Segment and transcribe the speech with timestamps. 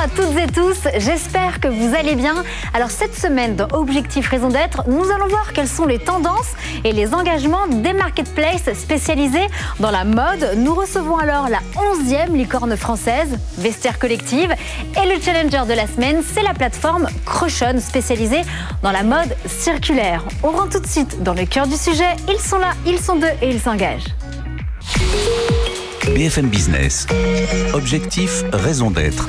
[0.00, 2.42] à toutes et tous, j'espère que vous allez bien.
[2.72, 6.52] Alors cette semaine dans Objectif Raison d'être, nous allons voir quelles sont les tendances
[6.84, 9.46] et les engagements des marketplaces spécialisés
[9.78, 10.54] dans la mode.
[10.56, 14.54] Nous recevons alors la 11e licorne française, Vestiaire Collective,
[14.96, 18.42] et le challenger de la semaine, c'est la plateforme Crochon spécialisée
[18.82, 20.24] dans la mode circulaire.
[20.42, 23.16] On rentre tout de suite dans le cœur du sujet, ils sont là, ils sont
[23.16, 24.14] deux et ils s'engagent.
[26.14, 27.06] BFM Business.
[27.74, 29.28] Objectif, raison d'être.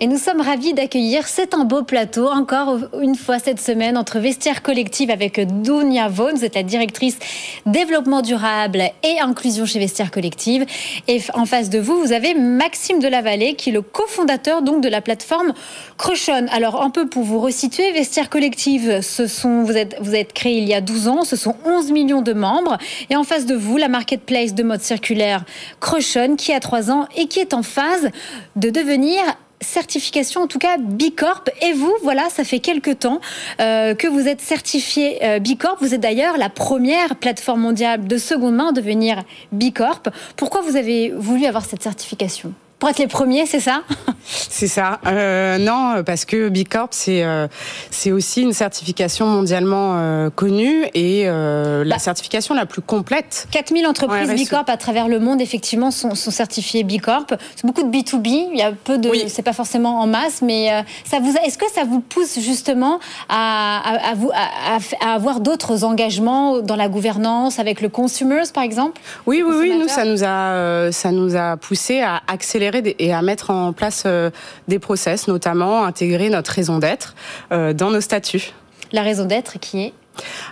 [0.00, 4.20] Et nous sommes ravis d'accueillir, c'est un beau plateau, encore une fois cette semaine, entre
[4.20, 7.18] Vestiaire Collective avec Dunia Vaughan, vous êtes la directrice
[7.66, 10.66] développement durable et inclusion chez Vestiaire Collective.
[11.08, 14.88] Et en face de vous, vous avez Maxime Delavallée, qui est le cofondateur donc de
[14.88, 15.52] la plateforme
[15.96, 16.46] Crochon.
[16.52, 20.80] Alors, un peu pour vous resituer, Vestiaire Collective, vous êtes, vous créé il y a
[20.80, 22.78] 12 ans, ce sont 11 millions de membres.
[23.10, 25.44] Et en face de vous, la marketplace de mode circulaire
[25.80, 28.10] Crochon, qui a 3 ans et qui est en phase
[28.54, 29.24] de devenir
[29.60, 31.44] certification, en tout cas Bicorp.
[31.62, 33.20] Et vous, voilà, ça fait quelques temps
[33.60, 35.76] euh, que vous êtes certifié euh, Bicorp.
[35.80, 40.08] Vous êtes d'ailleurs la première plateforme mondiale de seconde main à devenir Bicorp.
[40.36, 42.52] Pourquoi vous avez voulu avoir cette certification?
[42.78, 43.82] Pour être les premiers, c'est ça
[44.24, 45.00] C'est ça.
[45.06, 47.48] Euh, non, parce que B Corp, c'est euh,
[47.90, 53.48] c'est aussi une certification mondialement euh, connue et la bah, certification la plus complète.
[53.50, 57.34] 4000 entreprises B Corp à travers le monde, effectivement, sont, sont certifiées B Corp.
[57.56, 58.48] C'est beaucoup de B2B.
[58.52, 59.10] Il y a peu de.
[59.28, 61.34] C'est pas forcément en masse, mais ça vous.
[61.44, 66.76] Est-ce que ça vous pousse justement à, à, à, vous, à avoir d'autres engagements dans
[66.76, 69.00] la gouvernance avec le consumers, par exemple?
[69.26, 69.78] Oui, oui, oui.
[69.78, 72.67] Nous, ça nous a ça nous a poussé à accélérer
[72.98, 74.30] et à mettre en place euh,
[74.68, 77.14] des process, notamment intégrer notre raison d'être
[77.52, 78.52] euh, dans nos statuts.
[78.92, 79.92] La raison d'être qui est?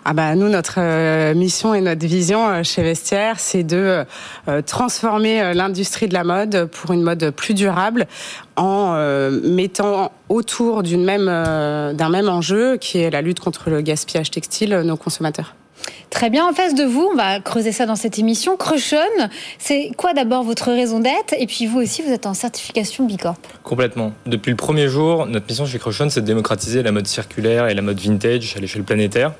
[0.04, 4.04] Ah bah nous notre euh, mission et notre vision chez Vestiaire, c'est de
[4.65, 8.06] transformer l'industrie de la mode pour une mode plus durable
[8.54, 8.94] en
[9.43, 14.83] mettant autour d'une même d'un même enjeu qui est la lutte contre le gaspillage textile
[14.84, 15.56] nos consommateurs.
[16.11, 18.56] Très bien, en face de vous, on va creuser ça dans cette émission.
[18.56, 18.97] Crochon,
[19.59, 21.34] c'est quoi d'abord votre raison d'être?
[21.39, 23.37] Et puis vous aussi, vous êtes en certification Bicorp.
[23.62, 24.12] Complètement.
[24.25, 27.75] Depuis le premier jour, notre mission chez Crochon, c'est de démocratiser la mode circulaire et
[27.75, 29.33] la mode vintage à l'échelle planétaire.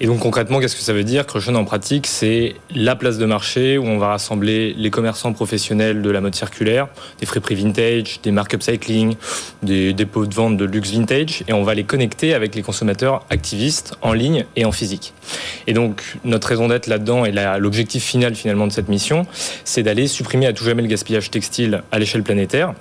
[0.00, 1.26] Et donc concrètement, qu'est-ce que ça veut dire?
[1.26, 6.00] Crochon en pratique, c'est la place de marché où on va rassembler les commerçants professionnels
[6.00, 6.88] de la mode circulaire,
[7.20, 9.14] des friperies vintage, des marques upcycling,
[9.62, 13.24] des dépôts de vente de luxe vintage, et on va les connecter avec les consommateurs
[13.28, 15.12] activistes en ligne et en physique.
[15.66, 19.26] Et donc, notre raison d'être là-dedans et l'objectif final finalement de cette mission,
[19.64, 22.74] c'est d'aller supprimer à tout jamais le gaspillage textile à l'échelle planétaire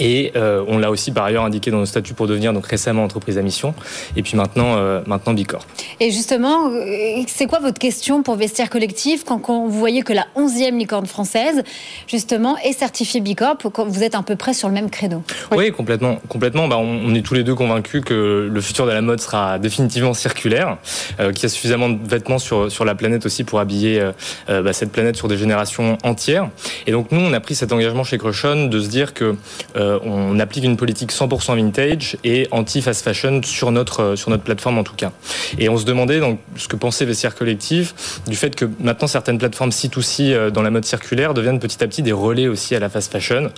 [0.00, 3.04] et euh, on l'a aussi par ailleurs indiqué dans nos statuts pour devenir donc récemment
[3.04, 3.74] entreprise à mission.
[4.16, 5.64] Et puis maintenant, euh, maintenant Bicorp.
[6.00, 10.26] Et justement, euh, c'est quoi votre question pour Vestiaire Collectif quand, vous voyez que la
[10.36, 11.62] 11e licorne française,
[12.06, 15.22] justement, est certifiée Bicorp quand Vous êtes à peu près sur le même credo.
[15.52, 16.16] Oui, complètement.
[16.28, 16.66] complètement.
[16.66, 20.14] Bah, on, est tous les deux convaincus que le futur de la mode sera définitivement
[20.14, 20.78] circulaire,
[21.18, 24.62] euh, qu'il y a suffisamment de vêtements sur, sur la planète aussi pour habiller euh,
[24.62, 26.48] bah, cette planète sur des générations entières.
[26.86, 29.36] Et donc nous, on a pris cet engagement chez Crochon de se dire que
[29.76, 34.42] euh, on applique une politique 100% vintage et anti-fast fashion sur notre, euh, sur notre
[34.42, 35.12] plateforme en tout cas.
[35.58, 39.38] Et on se demandait donc, ce que pensait Vestiaire Collectif du fait que maintenant certaines
[39.38, 42.78] plateformes C2C euh, dans la mode circulaire deviennent petit à petit des relais aussi à
[42.78, 43.50] la fast fashion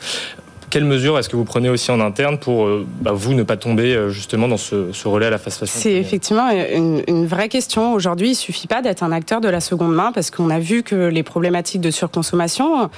[0.71, 2.67] quelles mesures est-ce que vous prenez aussi en interne pour
[3.03, 6.49] bah, vous ne pas tomber justement dans ce, relais à la fast fashion C'est effectivement
[6.49, 7.93] une, vraie question.
[7.93, 10.83] Aujourd'hui, il suffit pas d'être un acteur de la seconde main parce qu'on a vu
[10.83, 12.89] que les problématiques de surconsommation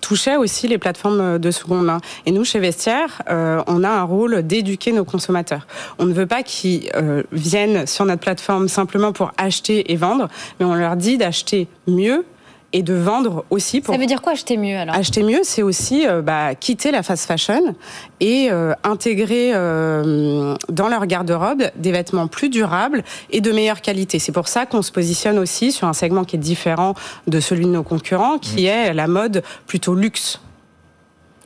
[0.00, 2.00] touchait aussi les plateformes de seconde main.
[2.26, 5.66] Et nous, chez Vestiaire, euh, on a un rôle d'éduquer nos consommateurs.
[5.98, 10.28] On ne veut pas qu'ils euh, viennent sur notre plateforme simplement pour acheter et vendre,
[10.58, 12.24] mais on leur dit d'acheter mieux
[12.72, 13.80] et de vendre aussi.
[13.80, 13.94] Pour...
[13.94, 17.02] Ça veut dire quoi acheter mieux alors Acheter mieux, c'est aussi euh, bah, quitter la
[17.02, 17.74] fast fashion
[18.20, 24.18] et euh, intégrer euh, dans leur garde-robe des vêtements plus durables et de meilleure qualité.
[24.18, 26.94] C'est pour ça qu'on se positionne aussi sur un segment qui est différent
[27.26, 28.68] de celui de nos concurrents, qui mmh.
[28.68, 30.40] est la mode plutôt luxe.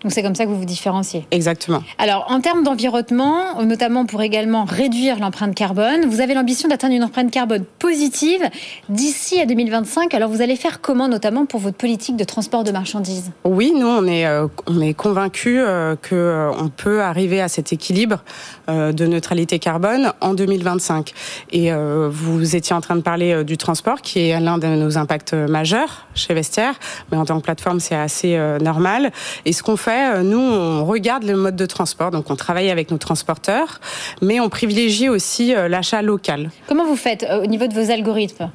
[0.04, 1.26] Donc c'est comme ça que vous vous différenciez.
[1.30, 1.82] Exactement.
[1.96, 7.04] Alors en termes d'environnement, notamment pour également réduire l'empreinte carbone, vous avez l'ambition d'atteindre une
[7.04, 8.42] empreinte carbone positive
[8.90, 10.12] d'ici à 2025.
[10.12, 13.30] Alors vous allez faire comment notamment pour votre politique de transport de marchandises?
[13.44, 17.48] Oui, nous on est euh, on est convaincus euh, que euh, on peut arriver à
[17.48, 18.22] cet équilibre
[18.68, 21.12] de neutralité carbone en 2025.
[21.52, 21.70] Et
[22.10, 26.06] vous étiez en train de parler du transport qui est l'un de nos impacts majeurs
[26.14, 26.74] chez Vestiaire,
[27.12, 29.12] mais en tant que plateforme c'est assez normal.
[29.44, 32.11] Et ce qu'on fait fait, nous, on regarde le mode de transport.
[32.11, 33.81] Donc, on travaille avec nos transporteurs,
[34.23, 36.50] mais on privilégie aussi l'achat local.
[36.67, 38.50] Comment vous faites au niveau de vos algorithmes?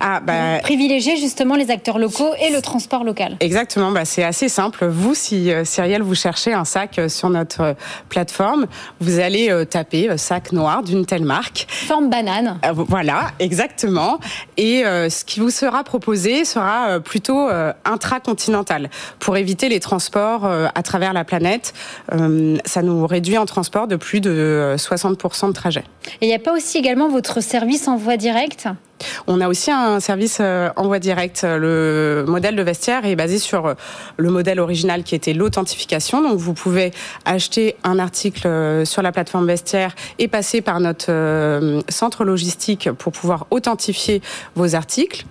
[0.00, 3.36] Ah, bah, Privilégier justement les acteurs locaux et le transport local.
[3.40, 4.86] Exactement, bah, c'est assez simple.
[4.86, 7.74] Vous, si euh, Cyrielle, vous cherchez un sac euh, sur notre euh,
[8.08, 8.66] plateforme,
[9.00, 11.66] vous allez taper sac noir d'une telle marque.
[11.68, 12.58] Forme banane.
[12.72, 14.18] voilà, exactement.
[14.56, 17.48] Et ce qui vous sera proposé sera plutôt
[17.84, 21.72] intracontinental pour éviter les transports à travers la planète.
[22.64, 25.84] ça nous réduit en transport de plus de 60% de trajet.
[26.20, 28.68] Et il n'y a pas aussi également votre service en voie directe?
[29.26, 31.44] On a aussi un service euh, en voie directe.
[31.44, 33.74] Le modèle de vestiaire est basé sur euh,
[34.16, 36.22] le modèle original qui était l'authentification.
[36.22, 36.92] Donc vous pouvez
[37.24, 43.12] acheter un article euh, sur la plateforme vestiaire et passer par notre centre logistique pour
[43.12, 44.22] pouvoir authentifier
[44.54, 45.24] vos articles.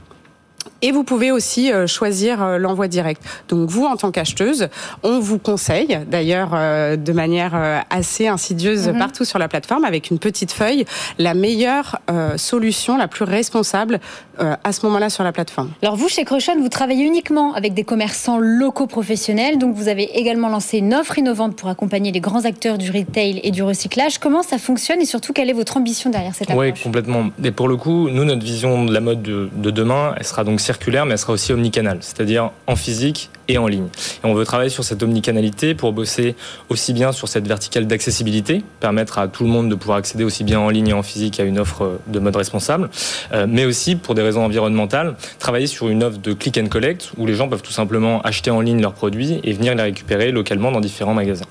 [0.83, 3.21] Et vous pouvez aussi euh, choisir euh, l'envoi direct.
[3.49, 4.69] Donc vous, en tant qu'acheteuse,
[5.03, 8.97] on vous conseille, d'ailleurs euh, de manière assez insidieuse mhm.
[8.97, 10.85] partout sur la plateforme, avec une petite feuille,
[11.17, 11.99] la meilleure
[12.35, 13.99] solution, la plus responsable
[14.37, 15.69] à ce moment-là sur la plateforme.
[15.81, 19.57] Alors vous, chez Crochon, vous travaillez uniquement avec des commerçants locaux professionnels.
[19.57, 23.39] Donc vous avez également lancé une offre innovante pour accompagner les grands acteurs du retail
[23.43, 24.17] et du recyclage.
[24.17, 26.65] Comment ça fonctionne et surtout quelle est votre ambition derrière cette approche?
[26.73, 27.29] Oui, complètement.
[27.43, 30.43] Et pour le coup, nous, notre vision de la mode de, de demain, elle sera
[30.43, 30.59] donc
[31.05, 33.87] mais elle sera aussi omnicanale, c'est-à-dire en physique et en ligne.
[34.23, 36.35] Et on veut travailler sur cette omnicanalité pour bosser
[36.69, 40.43] aussi bien sur cette verticale d'accessibilité, permettre à tout le monde de pouvoir accéder aussi
[40.43, 42.89] bien en ligne et en physique à une offre de mode responsable,
[43.33, 47.11] euh, mais aussi pour des raisons environnementales, travailler sur une offre de click and collect
[47.17, 50.31] où les gens peuvent tout simplement acheter en ligne leurs produits et venir les récupérer
[50.31, 51.45] localement dans différents magasins.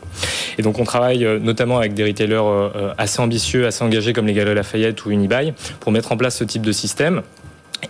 [0.59, 4.27] Et donc on travaille euh, notamment avec des retailers euh, assez ambitieux, assez engagés comme
[4.27, 7.23] les Galeries Lafayette ou Unibail pour mettre en place ce type de système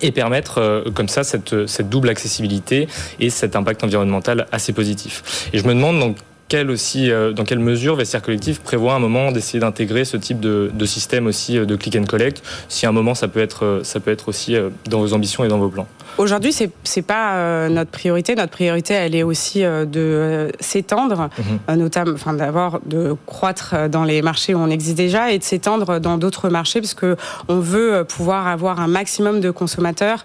[0.00, 2.88] et permettre euh, comme ça cette, cette, double accessibilité
[3.18, 5.48] et cet impact environnemental assez positif.
[5.52, 6.16] Et je me demande donc
[6.50, 10.40] quelle aussi, euh, dans quelle mesure Vestiaire Collectif prévoit un moment d'essayer d'intégrer ce type
[10.40, 13.40] de, de, système aussi euh, de click and collect, si à un moment ça peut
[13.40, 14.56] être, ça peut être aussi
[14.86, 15.86] dans vos ambitions et dans vos plans?
[16.18, 18.34] Aujourd'hui, c'est n'est pas notre priorité.
[18.34, 21.30] Notre priorité, elle est aussi de s'étendre,
[21.68, 21.76] mhm.
[21.76, 26.00] notamment, enfin d'avoir de croître dans les marchés où on existe déjà et de s'étendre
[26.00, 27.16] dans d'autres marchés, parce que
[27.48, 30.24] on veut pouvoir avoir un maximum de consommateurs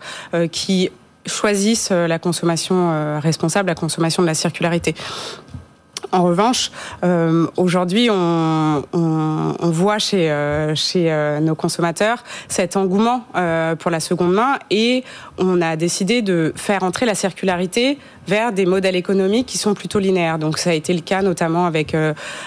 [0.51, 0.89] qui
[1.28, 4.95] choisissent la consommation responsable, la consommation de la circularité.
[6.16, 6.72] En revanche,
[7.04, 8.82] euh, aujourd'hui, on,
[9.64, 13.26] voit chez, euh, chez euh, nos consommateurs cet engouement
[13.80, 15.04] pour la seconde main et
[15.38, 17.98] on a décidé de faire entrer la circularité
[18.28, 20.40] vers des modèles économiques qui sont plutôt linéaires.
[20.40, 21.96] Donc ça a été le cas notamment avec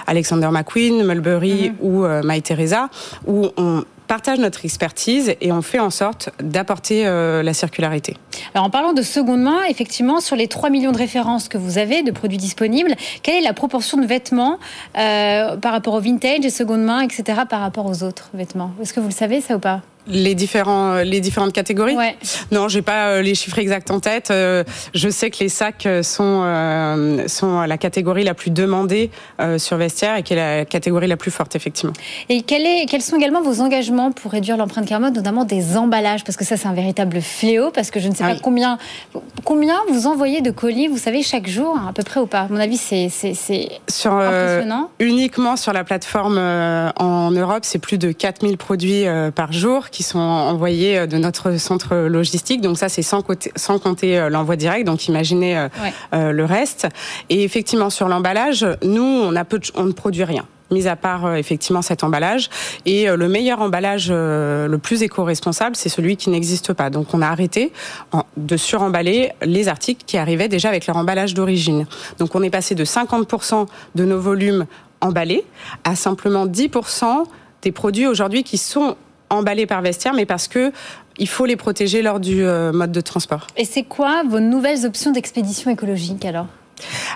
[0.06, 1.74] Alexander McQueen, Mulberry mm-hmm.
[1.82, 2.88] ou My Teresa,
[3.26, 8.16] où on partage notre expertise et on fait en sorte d'apporter euh, la circularité.
[8.54, 11.78] Alors en parlant de seconde main, effectivement, sur les 3 millions de références que vous
[11.78, 14.58] avez de produits disponibles, quelle est la proportion de vêtements
[14.96, 18.72] euh, par rapport au vintage et seconde main, etc., par rapport aux autres vêtements?
[18.82, 19.82] Est-ce que vous le savez, ça ou pas?
[20.08, 22.16] Les différents euh, les différentes catégories ouais.
[22.50, 24.30] Non, j'ai pas euh, les chiffres exacts en tête.
[24.30, 24.64] Euh,
[24.94, 26.38] je sais que les sacs sont
[27.26, 29.10] sont la catégorie la plus demandée
[29.58, 31.92] sur vestiaire et qui est la catégorie la plus forte effectivement.
[32.28, 36.24] Et quel est, quels sont également vos engagements pour réduire l'empreinte carbone, notamment des emballages?
[36.24, 38.78] Parce que ça c'est un véritable fléau parce que je ne sais pas combien
[39.44, 42.42] combien vous envoyez de colis, vous savez chaque jour à peu près ou pas?
[42.42, 43.68] À mon avis c'est c'est
[44.06, 44.90] impressionnant.
[45.00, 50.18] uniquement sur la plateforme en Europe, c'est plus de 4000 produits par jour qui sont
[50.18, 52.60] envoyés euh, de notre centre logistique.
[52.60, 53.22] Donc ça, c'est sans,
[53.56, 54.86] sans compter euh, l'envoi direct.
[54.86, 55.56] Donc imaginez
[56.12, 56.88] euh, le reste.
[57.28, 61.34] Et effectivement, sur l'emballage, nous, on, a peu on ne produit rien mis à part
[61.36, 62.50] effectivement cet emballage.
[62.84, 66.90] Et le meilleur emballage, le plus éco-responsable, c'est celui qui n'existe pas.
[66.90, 67.72] Donc on a arrêté
[68.36, 71.86] de suremballer les articles qui arrivaient déjà avec leur emballage d'origine.
[72.18, 74.66] Donc on est passé de 50% de nos volumes
[75.00, 75.46] emballés
[75.84, 77.24] à simplement 10%
[77.62, 78.96] des produits aujourd'hui qui sont
[79.30, 80.72] emballés par vestiaire, mais parce que
[81.18, 83.46] il faut les protéger lors du euh, mode de transport.
[83.56, 86.46] Et c'est quoi vos nouvelles options d'expédition écologique alors?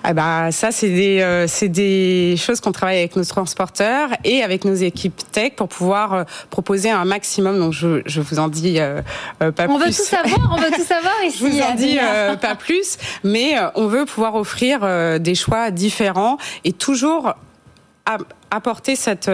[0.02, 4.64] Ah bah, ça, c'est des, euh, des choses qu'on travaille avec nos transporteurs et avec
[4.64, 7.60] nos équipes tech pour pouvoir euh, proposer un maximum.
[7.60, 8.80] Donc, je, je vous en dis
[9.38, 9.66] pas plus.
[9.68, 11.38] On veut tout savoir, on veut tout savoir ici.
[11.38, 11.96] je vous en dis
[12.40, 14.80] pas plus, mais on veut pouvoir offrir
[15.20, 17.34] des choix différents et toujours
[18.52, 19.30] apporter cette,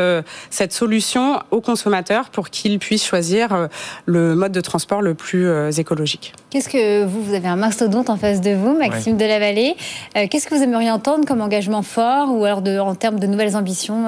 [0.51, 3.69] cette solution aux consommateurs pour qu'ils puissent choisir
[4.07, 5.49] le mode de transport le plus
[5.79, 6.35] écologique.
[6.51, 9.77] Qu'est-ce que vous, vous avez un mastodonte en face de vous, Maxime de la Vallée.
[10.15, 13.57] Qu'est-ce que vous aimeriez entendre comme engagement fort ou alors de, en termes de nouvelles
[13.57, 14.07] ambitions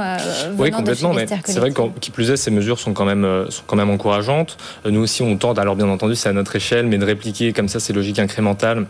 [0.59, 1.13] Oui, complètement.
[1.45, 4.57] c'est vrai que qui plus est, ces mesures sont quand même, sont quand même encourageantes.
[4.87, 7.69] Nous aussi, on tente, alors bien entendu, c'est à notre échelle, mais de répliquer comme
[7.69, 8.87] ça ces logiques incrémentales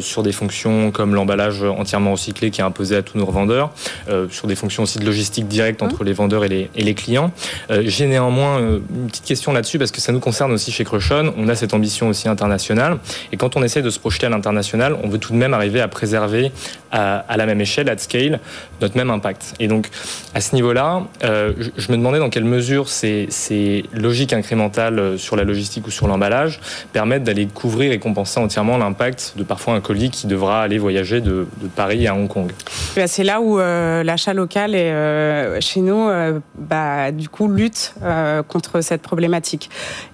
[0.00, 3.70] sur des fonctions comme l'emballage entièrement recyclé qui est imposé à tous nos revendeurs,
[4.08, 6.94] euh, sur des fonctions aussi de logistique directe entre les vendeurs et les, et les
[6.94, 7.32] clients.
[7.70, 10.84] Euh, j'ai néanmoins euh, une petite question là-dessus parce que ça nous concerne aussi chez
[10.84, 11.32] Crushon.
[11.36, 12.98] On a cette ambition aussi internationale
[13.32, 15.80] et quand on essaie de se projeter à l'international, on veut tout de même arriver
[15.80, 16.52] à préserver
[16.90, 18.40] à, à la même échelle, at scale,
[18.80, 19.54] notre même impact.
[19.60, 19.88] Et donc
[20.34, 25.36] à ce niveau-là, je, je, me demandais dans quelle mesure ces, ces logiques incrémentales sur
[25.36, 26.60] la logistique ou sur l'emballage
[26.92, 31.20] permettent d'aller couvrir et compenser entièrement l'impact de parfois un colis qui devra aller voyager
[31.20, 32.50] de, de Paris à Hong Kong.
[32.96, 37.48] Eh c'est là où euh, l'achat local est, euh, chez nous, euh, bah, du coup,
[37.48, 37.94] lutte
[38.48, 39.70] contre cette problématique.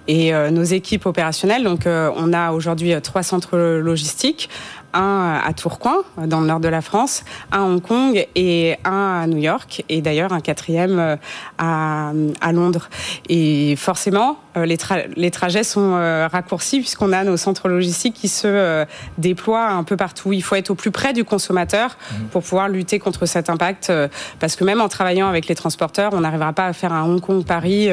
[0.07, 4.49] Et nos équipes opérationnelles, donc on a aujourd'hui trois centres logistiques
[4.93, 9.21] un à Tourcoing, dans le nord de la France, un à Hong Kong et un
[9.21, 11.17] à New York, et d'ailleurs un quatrième
[11.57, 12.89] à, à Londres.
[13.27, 18.47] Et forcément, euh, les, trajets sont euh, raccourcis puisqu'on a nos centres logistiques qui se
[18.47, 18.85] euh,
[19.17, 20.33] déploient un peu partout.
[20.33, 22.27] Il faut être au plus près du consommateur mhm.
[22.27, 23.91] pour pouvoir lutter contre cet impact
[24.39, 27.21] parce que même en travaillant avec les transporteurs, on n'arrivera pas à faire un Hong
[27.21, 27.89] Kong-Paris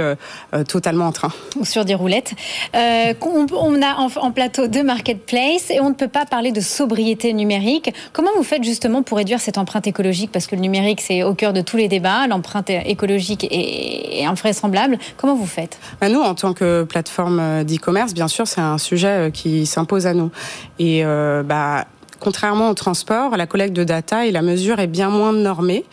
[0.68, 1.30] totalement en train.
[1.56, 2.34] Ou sur des roulettes.
[2.74, 7.92] on, a en, plateau deux marketplaces et on ne peut pas parler de sobriété numérique.
[8.12, 10.30] Comment vous faites justement pour réduire cette empreinte écologique?
[10.30, 12.28] Parce que le numérique, c'est au cœur de tous les débats.
[12.28, 14.96] L'empreinte écologique est, invraisemblable.
[15.16, 15.78] Comment vous faites?
[16.00, 19.66] Ben, Nous, en tant que plateforme euh, d'e-commerce, bien sûr, c'est un sujet euh, qui
[19.66, 20.30] s'impose à nous.
[20.78, 21.86] Et euh, bah,
[22.20, 25.84] contrairement au transport, la collecte de data et la mesure est bien moins normée.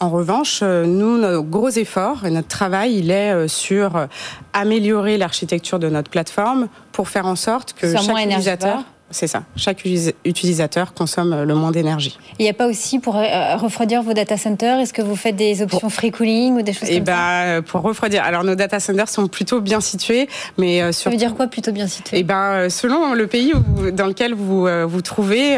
[0.00, 4.06] En revanche, nous, nos gros efforts et notre travail, il est sur
[4.54, 9.42] améliorer l'architecture de notre plateforme pour faire en sorte que chaque utilisateur c'est ça.
[9.56, 9.84] Chaque
[10.24, 12.18] utilisateur consomme le moins d'énergie.
[12.38, 15.36] Il n'y a pas aussi pour euh, refroidir vos data centers Est-ce que vous faites
[15.36, 17.56] des options free cooling ou des choses Et comme ça?
[17.56, 18.22] eh ben, Pour refroidir.
[18.24, 20.28] Alors, nos data centers sont plutôt bien situés.
[20.58, 22.18] Mais euh, Ça veut dire quoi plutôt bien situés?
[22.18, 23.52] Et eh ben, euh, Selon le pays
[23.92, 25.56] dans lequel vous vous trouvez,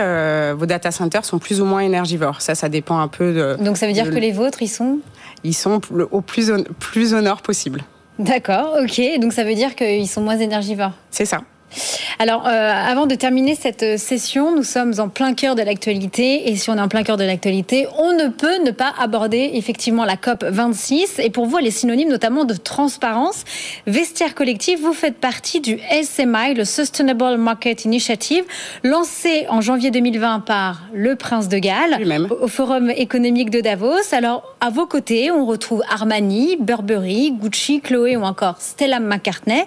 [0.55, 2.41] vos data centers sont plus ou moins énergivores.
[2.41, 3.63] Ça, ça dépend un peu de.
[3.63, 4.99] Donc, ça veut dire que les vôtres, ils sont?
[5.45, 5.81] Ils sont
[6.11, 7.85] au plus au, plus au nord possible.
[8.19, 9.01] D'accord, ok.
[9.21, 11.43] Donc, ça veut dire qu'ils sont moins énergivores C'est ça.
[12.19, 16.51] Alors, euh, avant de terminer cette session, nous sommes en plein cœur de l'actualité.
[16.51, 19.51] Et si on est en plein cœur de l'actualité, on ne peut ne pas aborder
[19.55, 21.19] effectivement la COP 26.
[21.19, 23.45] Et pour vous, elle est synonyme notamment de transparence.
[23.87, 28.45] Vestiaire collectif, vous faites partie du SMI, le Sustainable Market Initiative,
[28.85, 34.13] lancé en janvier 2020 par le prince de Galles au Forum économique de Davos.
[34.13, 39.65] Alors, à vos côtés, on retrouve Armani, Burberry, Gucci, Chloé ou encore Stella McCartney.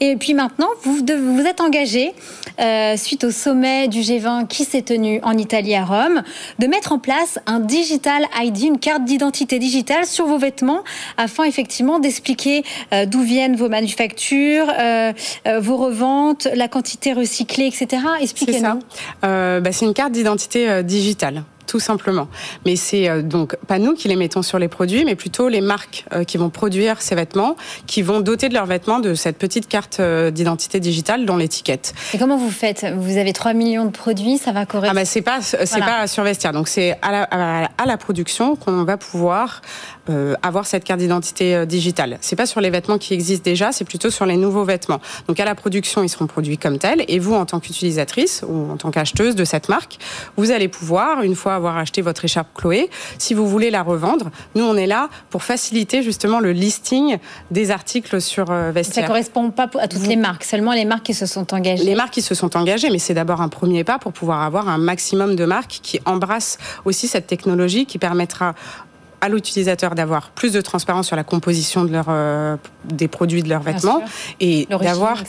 [0.00, 2.14] Et puis maintenant, vous, vous êtes engagé,
[2.60, 6.22] euh, suite au sommet du G20 qui s'est tenu en Italie à Rome,
[6.58, 10.82] de mettre en place un digital ID, une carte d'identité digitale sur vos vêtements,
[11.16, 15.12] afin effectivement d'expliquer euh, d'où viennent vos manufactures, euh,
[15.60, 18.02] vos reventes, la quantité recyclée, etc.
[18.20, 18.80] Expliquez-nous.
[19.22, 22.26] C'est bah, une carte d'identité digitale tout simplement.
[22.66, 25.60] Mais c'est euh, donc pas nous qui les mettons sur les produits, mais plutôt les
[25.60, 27.54] marques euh, qui vont produire ces vêtements,
[27.86, 31.94] qui vont doter de leurs vêtements de cette petite carte euh, d'identité digitale dans l'étiquette.
[32.14, 32.86] Et comment vous faites?
[32.96, 36.06] Vous avez 3 millions de produits, ça va correspondre Ah bah c'est pas c'est pas
[36.06, 37.22] sur vestiaire, donc c'est à la,
[37.76, 39.60] à la, production qu'on va pouvoir
[40.42, 42.18] avoir cette carte d'identité digitale.
[42.20, 45.00] C'est pas sur les vêtements qui existent déjà, c'est plutôt sur les nouveaux vêtements.
[45.26, 48.70] Donc à la production, ils seront produits comme tels, et vous en tant qu'utilisatrice ou
[48.70, 49.98] en tant qu'acheteuse de cette marque,
[50.36, 52.90] vous allez pouvoir une fois avoir acheté votre écharpe Chloé.
[53.18, 57.18] Si vous voulez la revendre, nous, on est là pour faciliter justement le listing
[57.50, 59.04] des articles sur euh, Vestiaire.
[59.04, 61.84] Ça correspond pas à toutes les marques, seulement les marques qui se sont engagées.
[61.84, 64.68] Les marques qui se sont engagées, mais c'est d'abord un premier pas pour pouvoir avoir
[64.68, 68.54] un maximum de marques qui embrassent aussi cette technologie qui permettra
[69.20, 73.48] à l'utilisateur d'avoir plus de transparence sur la composition de leur, euh, des produits de
[73.48, 74.02] leurs vêtements
[74.40, 75.22] et d'avoir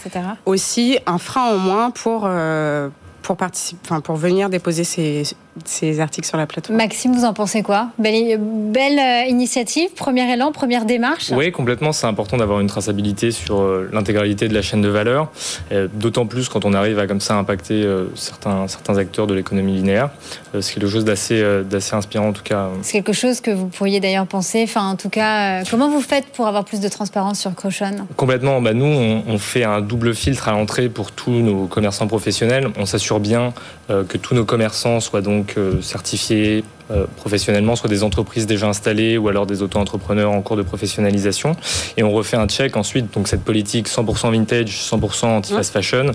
[0.45, 2.89] aussi un frein en moins pour, euh,
[3.21, 5.23] pour, participer, enfin, pour venir déposer ces,
[5.65, 6.77] ces articles sur la plateforme.
[6.77, 7.89] Maxime, vous en pensez quoi?
[7.97, 11.31] Belle, belle euh, initiative, premier élan, première démarche?
[11.31, 11.91] Oui, complètement.
[11.91, 15.31] C'est important d'avoir une traçabilité sur euh, l'intégralité de la chaîne de valeur,
[15.71, 19.73] euh, d'autant plus quand on arrive à comme ça impacter certains, certains acteurs de l'économie
[19.73, 20.09] linéaire,
[20.53, 22.69] ce qui est quelque chose d'assez inspirant en tout cas.
[22.81, 26.25] C'est quelque chose que vous pourriez d'ailleurs penser, enfin en tout cas, comment vous faites
[26.27, 28.07] pour avoir plus de transparence sur Crochon?
[28.15, 28.61] Complètement.
[28.61, 32.69] Bah, nous, on, on, fait un double filtre à l'entrée pour tous nos commerçants professionnels.
[32.77, 33.53] On s'assure bien
[33.87, 39.17] que tous nos commerçants soient donc euh, certifié certifiés professionnellement, soit des entreprises déjà installées
[39.17, 41.55] ou alors des auto-entrepreneurs en cours de professionnalisation.
[41.97, 46.11] Et on refait un check ensuite, donc cette politique 100% vintage, 100% anti-fast fashion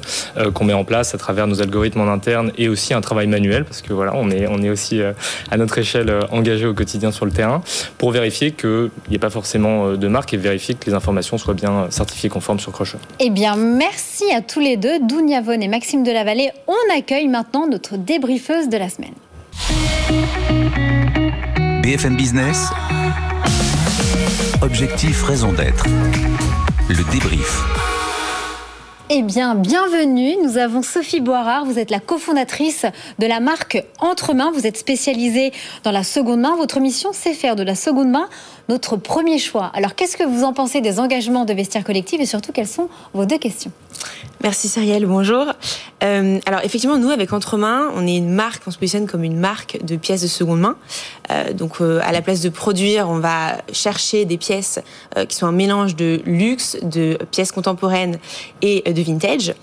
[0.55, 3.65] qu'on met en place à travers nos algorithmes en interne et aussi un travail manuel
[3.65, 5.01] parce que voilà, on est, on est aussi
[5.51, 7.63] à notre échelle engagé au quotidien sur le terrain
[7.99, 11.55] pour vérifier qu'il n'y ait pas forcément de marque et vérifier que les informations soient
[11.55, 12.99] bien certifiées conformes sur Crochet.
[13.21, 16.51] Eh bien, merci à tous les deux, Dounia Von et Maxime Delavallée.
[16.67, 19.15] On accueille maintenant notre débriefeuse de la semaine.
[21.83, 22.69] BFM Business.
[24.63, 25.87] Objectif, raison d'être.
[26.89, 27.63] Le débrief.
[29.11, 30.37] Eh bien, bienvenue.
[30.43, 31.67] Nous avons Sophie Boirard.
[31.67, 32.87] Vous êtes la cofondatrice
[33.19, 34.51] de la marque Entremain.
[34.51, 36.57] Vous êtes spécialisée dans la seconde main.
[36.57, 38.29] Votre mission, c'est faire de la seconde main
[38.69, 39.71] notre premier choix.
[39.75, 42.89] Alors, qu'est-ce que vous en pensez des engagements de vestiaire collectif et surtout, quelles sont
[43.13, 43.73] vos deux questions?
[44.43, 45.47] Merci Cyrielle, bonjour.
[46.03, 49.39] Euh, alors effectivement, nous avec Entremain, on est une marque, on se positionne comme une
[49.39, 50.77] marque de pièces de seconde main.
[51.31, 54.81] Euh, donc euh, à la place de produire, on va chercher des pièces
[55.29, 58.19] qui sont un mélange de luxe, de pièces contemporaines
[58.61, 59.55] et de vintage,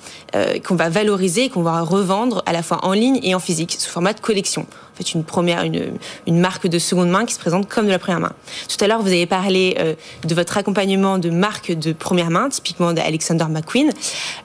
[0.65, 3.91] qu'on va valoriser, qu'on va revendre à la fois en ligne et en physique sous
[3.91, 4.65] format de collection
[5.01, 8.19] fait une première, une, marque de seconde main qui se présente comme de la première
[8.19, 8.33] main.
[8.67, 9.93] Tout à l'heure, vous avez parlé euh,
[10.25, 13.91] de votre accompagnement de marques de première main, typiquement d'Alexander McQueen.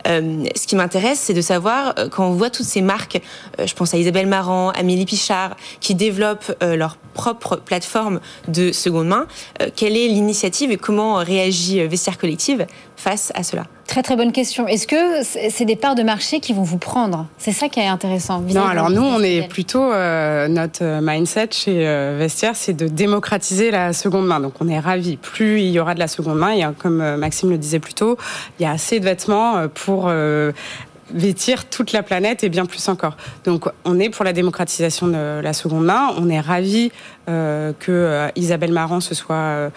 [0.06, 3.20] Euh, ce qui m'intéresse, c'est de savoir euh, quand on voit toutes ces marques,
[3.58, 9.26] je pense à Isabelle Marant, Amélie Pichard, qui développent leur propre plateforme de seconde main,
[9.74, 13.64] quelle est l'initiative et comment réagit Vestiaire Collective face à cela?
[13.86, 14.66] Très très bonne question.
[14.66, 17.26] Est-ce que c'est des parts de marché qui vont vous prendre?
[17.38, 18.40] C'est ça qui est intéressant.
[18.40, 22.88] Non, alors nous, on est plutôt euh, notre euh, mindset chez euh, Vestiaire, c'est de
[22.88, 24.40] démocratiser la seconde main.
[24.40, 25.16] Donc on est ravis.
[25.16, 28.16] Plus il y aura de la seconde main, et comme Maxime le disait plus tôt,
[28.58, 30.10] il y a assez de vêtements pour
[31.10, 33.16] vêtir toute la planète et bien plus encore.
[33.44, 36.10] Donc on est pour la démocratisation de la seconde main.
[36.18, 36.90] On est ravis
[37.28, 39.70] euh, que euh, Isabelle Marant se soit euh,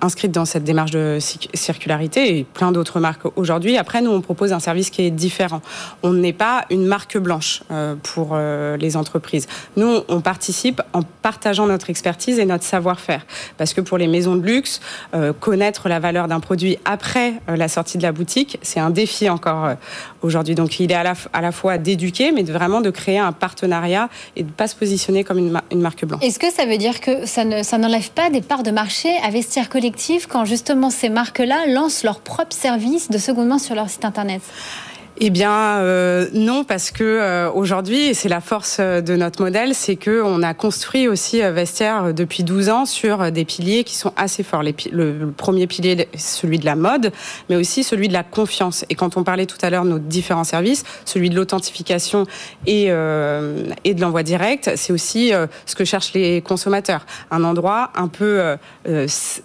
[0.00, 1.18] inscrite dans cette démarche de
[1.52, 3.76] circularité et plein d'autres marques aujourd'hui.
[3.76, 5.60] Après, nous, on propose un service qui est différent.
[6.02, 7.62] On n'est pas une marque blanche
[8.02, 9.46] pour les entreprises.
[9.76, 13.26] Nous, on participe en partageant notre expertise et notre savoir-faire.
[13.58, 14.80] Parce que pour les maisons de luxe,
[15.40, 19.74] connaître la valeur d'un produit après la sortie de la boutique, c'est un défi encore
[20.22, 20.54] aujourd'hui.
[20.80, 24.48] Il est à la, fois d'éduquer, mais de vraiment de créer un partenariat et de
[24.48, 26.22] ne pas se positionner comme une, une marque blanche.
[26.22, 29.68] Est-ce que ça veut dire que ça n'enlève pas des parts de marché à vestiaire
[29.68, 34.04] collectif quand justement ces marques-là lancent leurs propres services de seconde main sur leur site
[34.04, 34.42] internet?
[35.20, 39.72] Eh bien euh, non, parce que euh, aujourd'hui, c'est la force euh, de notre modèle,
[39.72, 44.12] c'est que on a construit aussi Vestiaire depuis 12 ans sur des piliers qui sont
[44.16, 44.64] assez forts.
[44.64, 47.12] le, le, premier pilier, celui de la mode,
[47.48, 48.84] mais aussi celui de la confiance.
[48.90, 52.26] Et quand on parlait tout à l'heure de nos différents services, celui de l'authentification
[52.66, 55.32] et, et de l'envoi direct, c'est aussi
[55.66, 57.06] ce que cherchent les consommateurs.
[57.30, 58.56] Un endroit un peu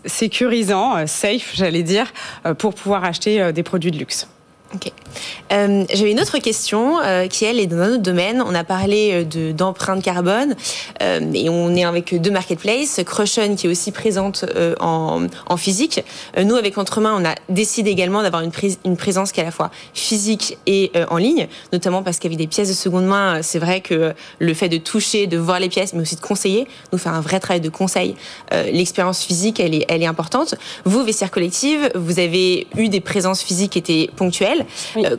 [0.04, 2.12] sécurisant, safe, j'allais dire,
[2.58, 4.28] pour pouvoir acheter des produits de luxe.
[4.76, 4.92] Ok.
[5.52, 8.44] Euh, J'avais une autre question euh, qui, elle, est dans un autre domaine.
[8.46, 10.56] On a parlé euh, d'empreinte carbone
[11.02, 13.02] euh, et on est avec deux marketplaces.
[13.04, 16.04] Crushon qui est aussi présente euh, en, en, physique.
[16.38, 18.52] nous, avec Entremain, on a décidé également d'avoir une,
[18.86, 22.48] une, présence qui est à la fois physique et en ligne, notamment parce qu'avec des
[22.48, 25.94] pièces de seconde main, c'est vrai que le fait de toucher, de voir les pièces,
[25.94, 28.16] mais aussi de conseiller, nous faire un vrai travail de conseil,
[28.52, 30.56] l'expérience physique, elle est, elle est importante.
[30.86, 34.59] Vous, Vestiaire Collective, vous avez eu des présences physiques qui étaient ponctuelles
[34.98, 35.18] euh,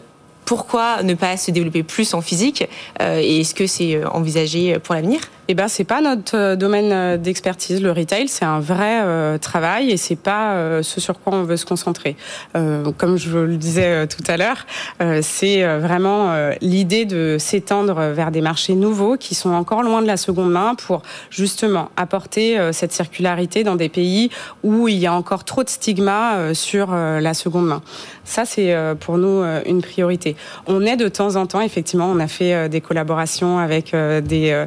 [0.51, 2.69] pourquoi ne pas se développer plus en physique
[3.01, 5.21] euh, Et est-ce que c'est euh, envisagé pour l'avenir?
[5.47, 7.81] Eh ben, c'est pas notre euh, domaine d'expertise.
[7.81, 11.65] Le retail, c'est un vrai travail et c'est pas ce sur quoi on veut se
[11.65, 12.17] concentrer.
[12.53, 14.67] comme je le disais tout à l'heure,
[15.23, 20.17] c'est vraiment l'idée de s'étendre vers des marchés nouveaux qui sont encore loin de la
[20.17, 24.31] seconde main pour justement apporter cette circularité dans des pays
[24.63, 27.83] où il y a encore trop de stigmas sur la seconde main.
[28.25, 30.37] Ça, c'est pour nous une priorité.
[30.67, 34.67] On est de temps en temps, effectivement, on a fait des collaborations avec des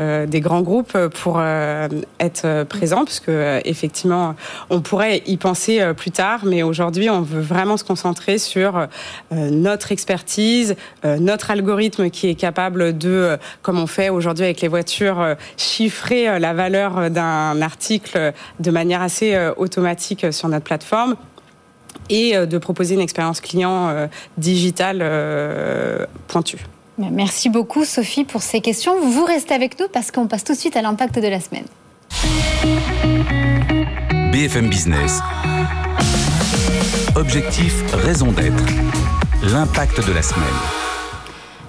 [0.00, 1.86] euh, des grands groupes pour euh,
[2.18, 4.34] être présents, parce euh, effectivement,
[4.68, 8.88] on pourrait y penser plus tard, mais aujourd'hui, on veut vraiment se concentrer sur
[9.30, 15.36] notre expertise, notre algorithme qui est capable de, comme on fait aujourd'hui avec les voitures,
[15.56, 21.16] chiffrer la valeur d'un article de manière assez automatique sur notre plateforme
[22.10, 26.66] et de proposer une expérience client digitale pointue.
[26.98, 29.00] Merci beaucoup Sophie pour ces questions.
[29.00, 31.64] Vous restez avec nous parce qu'on passe tout de suite à l'impact de la semaine.
[34.32, 35.20] BFM Business.
[37.16, 38.64] Objectif, raison d'être.
[39.42, 40.44] L'impact de la semaine.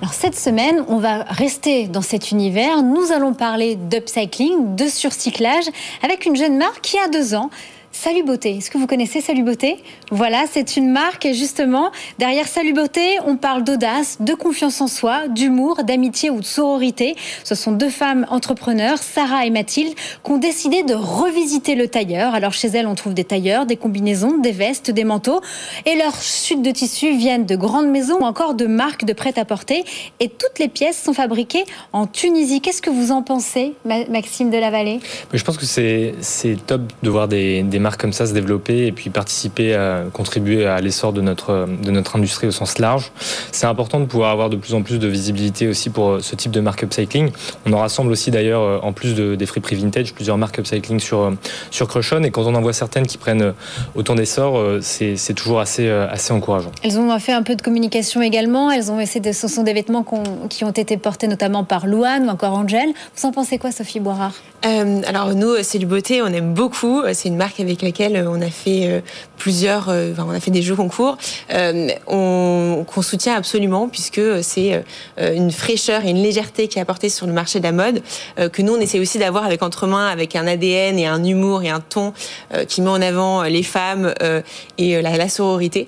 [0.02, 2.84] Alors cette semaine, on va rester dans cet univers.
[2.84, 5.66] Nous allons parler d'upcycling, de surcyclage,
[6.04, 7.50] avec une jeune marque qui a deux ans.
[7.98, 8.58] Salut Beauté.
[8.58, 9.78] Est-ce que vous connaissez Salut Beauté?
[10.12, 11.92] Voilà, c'est une marque justement.
[12.20, 17.16] Derrière Salut Beauté, on parle d'audace, de confiance en soi, d'humour, d'amitié ou de sororité.
[17.46, 22.36] Ce sont deux femmes entrepreneurs, Sarah et Mathilde, qui ont décidé de revisiter le tailleur.
[22.36, 25.40] Alors chez elles, on trouve des tailleurs, des combinaisons, des vestes, des manteaux.
[25.86, 29.86] Et leurs chutes de tissus viennent de grandes maisons ou encore de marques de prêt-à-porter.
[30.20, 32.60] Et toutes les pièces sont fabriquées en Tunisie.
[32.60, 35.00] Qu'est-ce que vous en pensez, Maxime de la Vallée
[35.34, 36.14] Je pense que c'est
[36.68, 40.66] top de voir des, des marques comme ça se développer et puis participer à contribuer
[40.66, 43.12] à l'essor de notre, de notre industrie au sens large.
[43.52, 46.52] C'est important de pouvoir avoir de plus en plus de visibilité aussi pour ce type
[46.52, 47.30] de marque upcycling.
[47.68, 51.32] On en rassemble aussi d'ailleurs, en plus de, des friperies vintage, plusieurs marques upcycling sur,
[51.70, 52.24] sur Crushon.
[52.24, 53.54] Et quand on en voit certaines qui prennent
[53.94, 56.72] autant d'essor, c'est toujours assez, assez encourageant.
[56.82, 58.72] Elles ont fait un peu de communication également.
[58.72, 60.04] Elles ont essayé de, ce sont des vêtements
[60.50, 62.90] qui ont été portés notamment par Louane ou encore Angel.
[63.16, 64.34] Vous en pensez quoi, Sophie Boirard?
[64.66, 67.04] Euh, Alors nous, c'est le beauté, on aime beaucoup.
[67.14, 69.02] C'est une marque avec laquelle on a fait euh,
[69.38, 71.18] plusieurs, euh, enfin, on a fait des jeux concours,
[71.54, 74.84] euh, on, qu'on soutient absolument puisque c'est
[75.18, 78.02] une fraîcheur et une légèreté qui est apportée sur le marché de la mode
[78.52, 81.70] que nous on essaie aussi d'avoir avec Entremain, avec un ADN et un humour et
[81.70, 82.14] un ton
[82.68, 84.14] qui met en avant les femmes
[84.78, 85.88] et la, la sororité.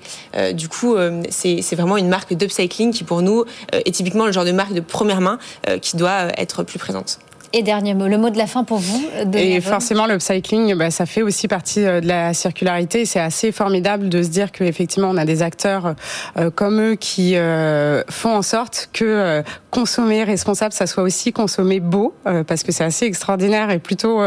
[0.52, 0.96] du coup,
[1.30, 4.80] c'est vraiment une marque d'upcycling qui pour nous est typiquement le genre de marque de
[4.80, 5.38] première main
[5.80, 7.18] qui doit être plus présente.
[7.54, 9.08] Et dernier mot, le mot de la fin pour vous.
[9.32, 13.06] Et forcément, l'upcycling, bah, ça fait aussi partie euh, de la circularité.
[13.06, 15.94] C'est assez formidable de se dire qu'effectivement, on a des acteurs
[16.36, 21.80] euh, comme eux qui euh, font en sorte que consommer responsable, ça soit aussi consommer
[21.80, 22.14] beau,
[22.46, 24.20] parce que c'est assez extraordinaire et plutôt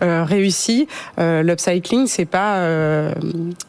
[0.00, 0.86] réussi.
[1.18, 2.66] L'upcycling, c'est pas,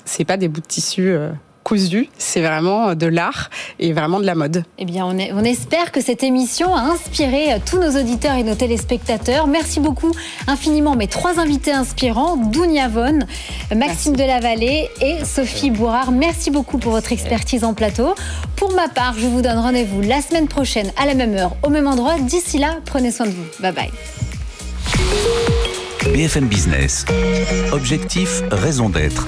[0.05, 1.15] c'est pas des bouts de tissu
[1.63, 2.09] cousu.
[2.17, 3.49] C'est vraiment de l'art
[3.79, 4.63] et vraiment de la mode.
[4.77, 8.55] Eh bien, on, on, espère que cette émission a inspiré tous nos auditeurs et nos
[8.55, 9.47] téléspectateurs.
[9.47, 10.11] Merci beaucoup
[10.47, 13.19] infiniment mes trois invités inspirants, Dounia Von,
[13.75, 16.11] Maxime Delavallée et Sophie Bourard.
[16.11, 18.15] Merci beaucoup pour votre expertise en plateau.
[18.55, 21.69] Pour ma part, je vous donne rendez-vous la semaine prochaine à la même heure, au
[21.69, 22.19] même endroit.
[22.19, 23.45] D'ici là, prenez soin de vous.
[23.59, 23.91] Bye bye.
[26.13, 27.05] BFM Business.
[27.71, 29.27] Objectif, raison d'être